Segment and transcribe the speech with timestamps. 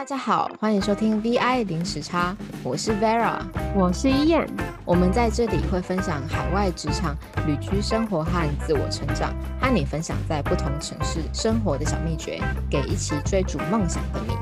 [0.00, 2.34] 大家好，欢迎收听 VI 零时差，
[2.64, 3.38] 我是 Vera，
[3.76, 4.48] 我是伊燕。
[4.86, 7.14] 我们在这里会分享海外职场、
[7.46, 12.40] 旅居生活和自我成长，和你分享在不同城市生活的小秘诀，
[12.70, 14.32] 给一起追逐梦想的你。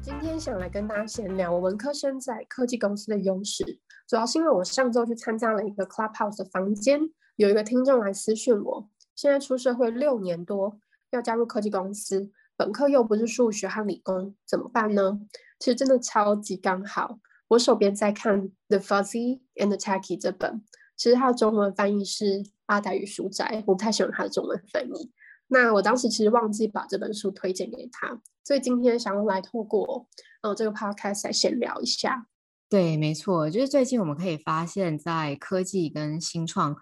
[0.00, 3.62] 今天想来跟大家闲聊我文科生在科技公司的优势，
[4.08, 6.98] 主要是因为我上周去参加了一个 Clubhouse 的房间，
[7.36, 10.78] 有一个听众来私讯我，现在出社会六年多。
[11.10, 15.20] 要加入科技公司，本科又不是数学和理工，怎么办呢？
[15.58, 17.18] 其实真的超级刚好。
[17.48, 20.64] 我手边在看《The Fuzzy and the Techy》这本，
[20.96, 22.24] 其实它的中文翻译是
[22.66, 25.12] 《阿呆与书斋》，我不太喜欢它的中文翻译。
[25.48, 30.08] 那我当时其实忘记把这本书推荐给他，所以今天想要来透过
[30.42, 32.26] 嗯这个 podcast 来闲聊一下。
[32.68, 36.76] 对，没错，就是最近我们可以发现，在科技跟新创。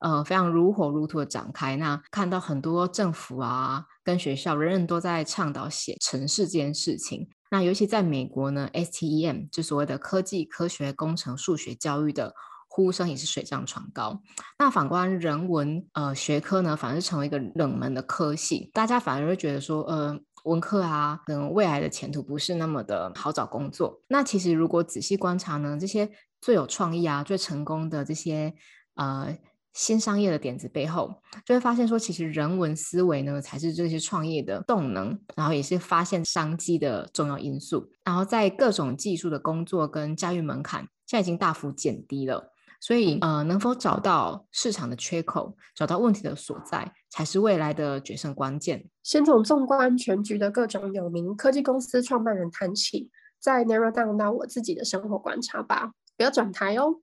[0.00, 1.76] 呃，非常如火如荼的展开。
[1.76, 7.28] 那看到很多政府啊，跟学校，人人都在倡导写城市这件事情。
[7.50, 12.34] 那尤其在美国呢，STEM 就所谓的科技、科学、工程、数学教育的
[12.68, 14.20] 呼声也是水涨船高。
[14.58, 24.02] 那反观人文呃学科呢，反而是成为一个冷门的科系，大家反而会觉得说，呃，文科啊，可能未来的前途不是那么的好找工作。
[24.08, 26.10] 那其实如果仔细观察呢，这些
[26.40, 28.54] 最有创意啊、最成功的这些
[28.94, 29.36] 呃。
[29.74, 37.88] 新商业的点子背后，就会发现说，其实人文思维呢，才是这些创业的动能，然后也是发现商机的重要因素。
[38.04, 42.52] 然后在各种技术的工作跟驾驭门槛，现在已经大幅减低了。
[42.80, 48.88] 所以，呃，能否找到市场的缺口，找到问题的所在，才是未来的决胜关键。
[49.02, 53.10] 先从纵观全局的各种有名科技公司创办人谈起，
[53.40, 55.90] 再 narrow down 到我自己的生活观察吧。
[56.16, 57.00] 不要转台哦，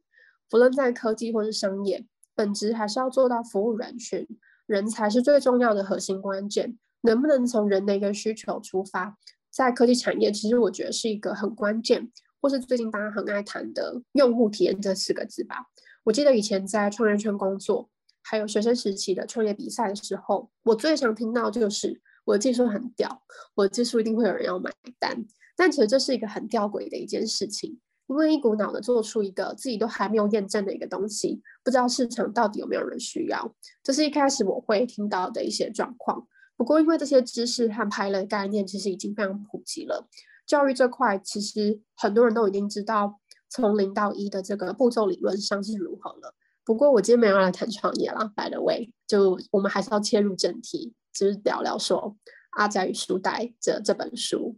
[0.49, 2.05] 不论在科技或是商业。
[2.35, 4.27] 本质还是要做到服务人群，
[4.65, 6.77] 人才是最重要的核心关键。
[7.01, 9.15] 能不能从人的一个需求出发，
[9.51, 15.67] 在科技产业，其实我觉得是一个很关键，或是最近大家很爱谈的用户体验这四个字吧。
[16.03, 17.89] 我记得以前在创业圈工作，
[18.23, 23.21] 还有学生时期的创业比赛的时候，我最常听到就是我的技术很屌，
[23.53, 25.25] 我的技术一定会有人要买单。
[25.55, 27.79] 但其实这是一个很吊诡的一件事情。
[28.07, 33.51] 因为一股脑的做出一个自己都还没有验证的一个东西，不知道市场到底有没有人需要，
[33.83, 36.27] 这是一开始我会听到的一些状况。
[36.55, 40.07] 不过，因为这些知识和拍了概念其实已经非常普及了，
[40.45, 46.33] 教育这块其实很多人都已经知道从零到一的这个步骤理论上是如何了。
[46.63, 52.15] 不过，我今天没有来谈创业啦，by the way，就我们还是要切入正题，就是聊聊说
[52.51, 54.57] 《阿宅与书呆》这这本书。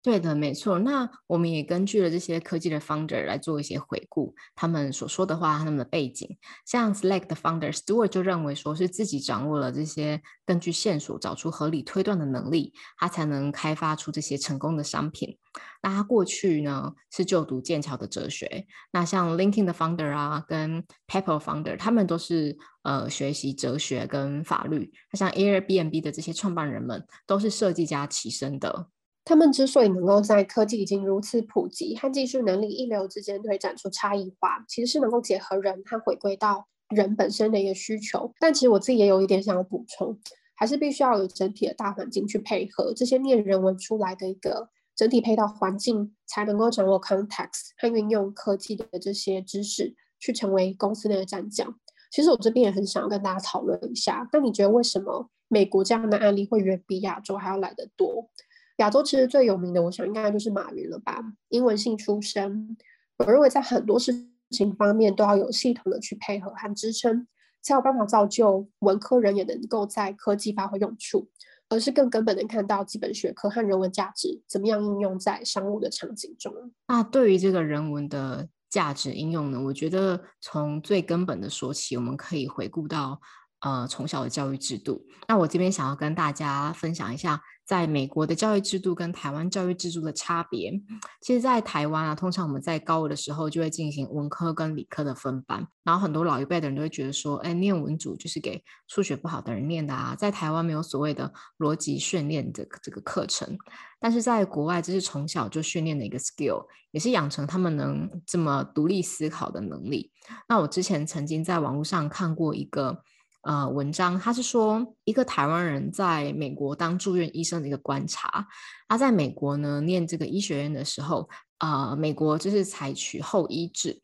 [0.00, 0.78] 对的，没错。
[0.78, 6.38] 那我们也根据了这些科技的 founder 来做一些回顾，他们所说的话，他们的背景。
[6.64, 15.36] 像 Slack 的 founder Stewart 就认为说，是自己掌握了这些根据线索找出合理推断的能力，他才能开发出这些成功的商品。
[15.82, 18.66] 那他过去呢是就读剑桥的哲学。
[18.92, 24.92] 那像 LinkedIn 的 founder 啊，跟 Pepper founder，他们都是呃学习哲学跟法律。
[25.12, 28.88] 那像 Airbnb 的这些创办人们，都是设计家起身的。
[29.28, 38.32] 他们之所以能够在科技已经如此普及和技术能力一流之间推展出差异化，其实是能够结合人和回归到人本身的一个需求。
[38.40, 40.18] 但其实我自己也有一点想要补充，
[40.56, 51.78] 还是必须要有整体的大环境去配合这些念人文出来的一个整体配套环境，才能够掌握 context 和运用科技的这些知识去成为公司内的战将。
[52.10, 58.30] 其实我这边也很想要跟大家讨论一下，那你觉得为什么美国这样的案例会远比亚洲还要来得多？
[58.78, 61.20] 亚洲其实最有名的，我想应该就是马云了吧？
[61.50, 62.76] 英文系出身，
[63.18, 64.12] 我认为在很多事
[64.50, 67.26] 情方面都要有系统的去配合和支撑，
[67.60, 71.28] 才有办法造就文科人也能够在科技发挥用处，
[71.68, 76.52] 而是更根本的看到基本学科和人文价值怎么样应用在商务的场景中。
[76.86, 79.60] 那对于这个人文的价值应用呢？
[79.60, 83.20] 我觉得从最根本的说起，我们可以回顾到
[83.60, 85.04] 呃从小的教育制度。
[85.26, 87.42] 那我这边想要跟大家分享一下。
[87.68, 90.72] 在美国的教育制度跟台湾教育制度的差别，
[91.20, 103.58] 其实，在台湾啊，通常我们在高二的时候就会进行文科跟理科的分班，然后很多老一辈的人都会觉得说，哎，念文组就是给数学不好的人念的啊，在台湾没有所谓的逻辑训练的这个课程，
[104.00, 110.10] 但是在国外这是从小就训练的一个 skill，也是养成他们能这么独立思考的能力。
[110.48, 113.04] 那我之前曾经在网络上看过一个。
[113.48, 118.46] 呃，文章他是说一个台湾人在美国当住院医生的一个观察。
[118.86, 121.26] 他在美国呢念这个医学院的时候，
[121.60, 124.02] 呃，美国就是采取后医制。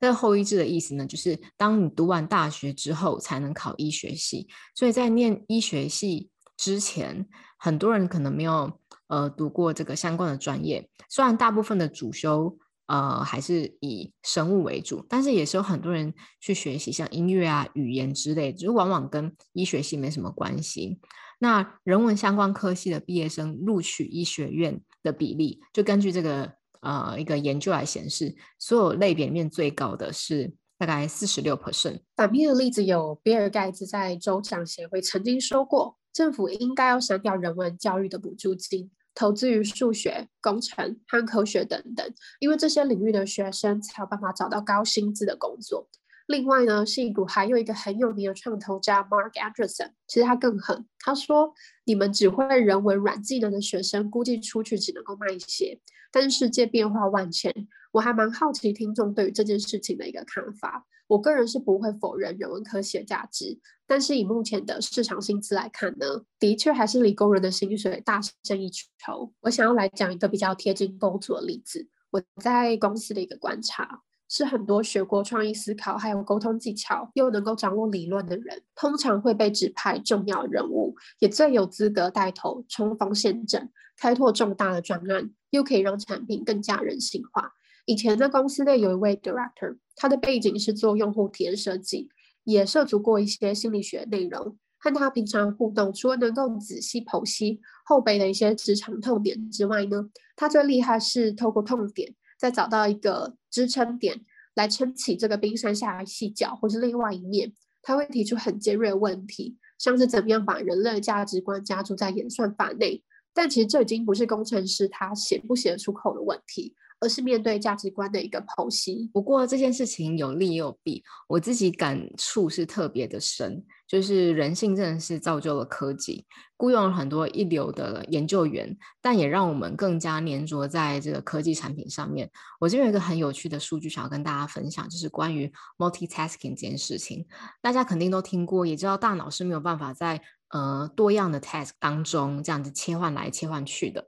[0.00, 4.48] 这后医制的意思呢，就是当你读完大学之后才能考医学系。
[4.74, 7.28] 所以在念医学系之前，
[7.58, 10.88] 很多人可能没有呃读过这个相关的专业。
[11.10, 20.98] 虽然大部分的主修呃还是以生物为主，但是也是有很多人去学习像音乐啊、语言之类，就往往跟医学系没什么关系。
[21.38, 26.50] 那人文相关科系的毕业生录取医学院的比例，就根据这个
[26.80, 32.00] 呃一个研究来显示，所有类别里面最高的是大概四十六 percent。
[32.16, 45.88] 反面的例子有，比尔盖茨在州长协会曾经说过，政府应该要删掉人文教育的补助金，投资于数学、工程和科学等等，因为这些领域的学生才有办法找到高薪资的工作。
[46.26, 50.84] 另外呢，戏骨还有一个很有名的创投家 Mark Anderson，其实他更狠。
[50.98, 51.54] 他说
[51.86, 55.80] ：“你们只会人文软技能的学生，估计出去只能够卖一些。
[56.12, 60.84] 但是世界变化万千，我还蛮好奇听众对于这件事情的一个看法。
[61.06, 66.06] 我个人是不会否认人文科学的价值，但是以目前的市场薪资来看呢，
[66.38, 69.32] 的确还是理工人的薪水大胜一筹。
[69.40, 87.52] 我想要来讲一个比较贴近工作的例子，我在公司的一个观察。”是很多学过创意思考，还有沟通技巧，又能够掌握理论的人，通常会被指派重要人物，也最有资格带头冲锋陷阵，开拓重大的专案，又可以让产品更加人性化。
[87.84, 92.08] 以前在公司内有一位 director，他的背景是做用户体验设计，
[92.46, 94.56] 也涉足过一些心理学内容。
[94.78, 102.14] 和他平常互动，除了能够仔细剖析后辈的一些职场痛点之外呢，他最厉害是透过痛点。
[102.38, 104.20] 再找到一个支撑点
[104.54, 113.02] 来撑起这个冰山下的细角，或是另外一面，他会提出很尖锐的问题，像是怎么样把人类价值观加注在演算法内。
[113.32, 116.74] 但其实这已经不是工程师他写不写得出口的问题。
[117.00, 119.10] 而是面对价值观的一个剖析。
[119.12, 123.64] 不过这件事情有利也有弊，我自己感触是特别的深。
[123.86, 126.26] 就是人性真的是造就了科技，
[126.56, 132.28] 雇佣了很多一流的研究员，但也让我们更加粘着在这个科技产品上面。
[132.58, 137.24] 我这边有一个很有趣的数据想要跟大家分享，就是关于 multitasking 这件事情。
[137.62, 144.04] 大家肯定都听过，也知道大脑是没有办法在呃多样的 task 当中这样子切换来切换去的。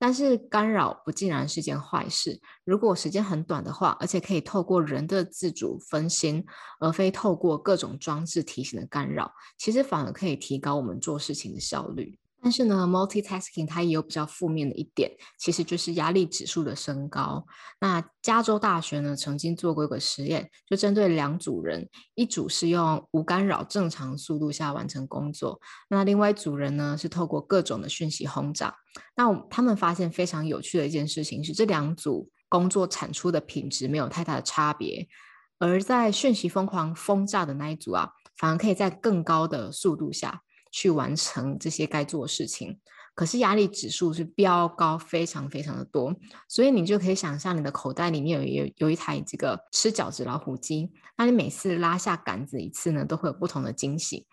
[0.00, 2.40] 但是干扰不竟然是件坏事。
[2.64, 6.42] 如果时间很短的话，而且可以透过人的自主分心，
[6.80, 12.18] 而非透过各种装置提醒的干扰，其实反而可以提高我们做事情的效率。
[12.42, 17.44] 但是呢，multitasking 它也有比较负面的一点，其实就是压力指数的升高。
[17.80, 28.74] 那加州大学呢曾经做过一个实验，就针对两组人，一组是用无干扰正常速度下完成工作，那另外一组人呢是透过各种的讯息轰炸。
[29.14, 35.06] 那他们发现非常有趣的一件事情是，这两组工作产出的品质没有太大的差别，
[35.58, 40.40] 而在讯息疯狂轰炸的那一组啊，反而可以在更高的速度下。
[40.70, 42.78] 去完成这些该做的事情，
[43.14, 46.14] 可是压力指数是飙高，非常非常的多，
[46.48, 54.26] 所以你就可以想象你的口袋里面有有有一台这个吃饺子老虎机，那你每次拉下杆子一次呢，都会有不同的惊喜。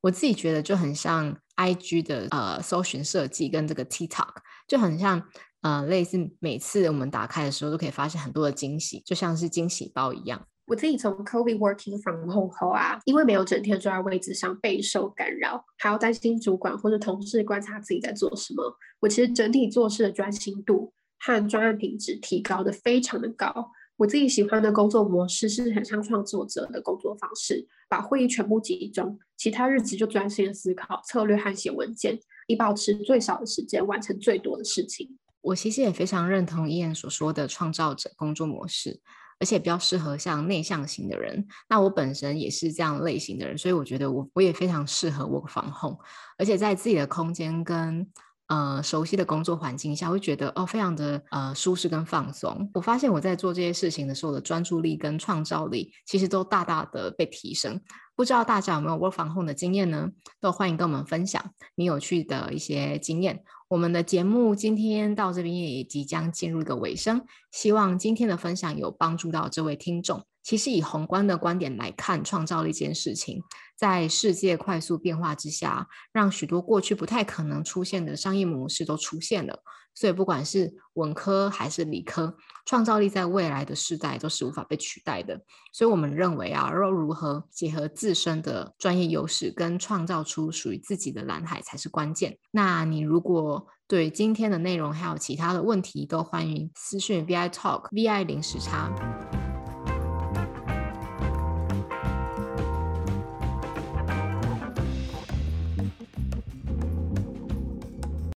[0.00, 4.34] 我自己觉得就很像 I G 的呃搜寻设计跟这个 TikTok，
[4.66, 5.22] 就很像
[5.60, 10.46] 呃类似每次我们打开的时候都可以发现很多的惊喜，就像是惊喜包一样。
[10.66, 23.72] 我自己从 COVID working from home 后啊，因为没有整天坐在位置上备受干扰，还要担心主管或者同事观察自己在做什么，我其实整体做事的专心度和专案品质提高的非常的高。
[23.96, 35.18] 我自己喜欢的工作模式是很像创作者的工作方式，把会议全部集中，其他日子就专心思考策略和写文件，以保持最少的时间完成最多的事情。
[35.42, 39.00] 我其实也非常认同伊恩所说的创造者工作模式。
[39.42, 45.98] 而且比较适合像内向型的人，那我本身也是这样类型的人，所以我觉得我我也非常适合 work from home，
[46.38, 48.06] 而且在自己的空间跟
[48.46, 52.70] 呃熟悉的工作环境下，会觉得哦非常的呃舒适跟放松。
[52.72, 57.80] 我发现我在做这些事情的时候的专注力跟创造力，其实都大大的被提升。
[58.14, 60.08] 不知道大家有没有 work from home 的经验呢？
[60.38, 61.42] 都欢迎跟我们分享
[61.74, 63.42] 你有趣的一些经验。
[63.72, 70.26] 我们的节目今天到这边也即将进入一个尾声，希望今天的分享有帮助到这位听众。
[70.42, 73.42] 其实以宏观的观点来看，创造了一件事情，
[73.74, 79.62] 在世界快速变化之下，让许多过去不太可能出现的商业模式都出现了。
[79.94, 85.40] 所以不管是文科还是理科，创造力在未来的时代都是无法被取代的。
[85.72, 92.38] 所以我们认为啊，要如何结合自身的专业优势，跟创造出属于自己的蓝海才是关键。
[92.50, 99.41] 那你如果对今天的内容还有其他的问题，都欢迎私讯 VI Talk VI 零时差。